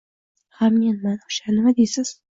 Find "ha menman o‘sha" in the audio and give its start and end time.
0.61-1.53